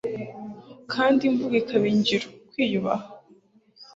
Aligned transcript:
kandi 0.91 1.19
imvugo 1.29 1.55
ikaba 1.61 1.85
ingiro, 1.93 2.27
kwiyubaha 2.51 3.07